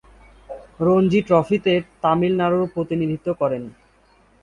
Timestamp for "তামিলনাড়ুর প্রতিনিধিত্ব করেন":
2.03-3.63